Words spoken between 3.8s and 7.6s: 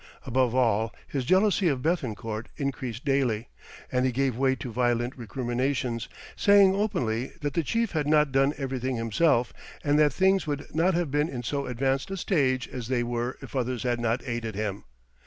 and he gave way to violent recriminations, saying openly that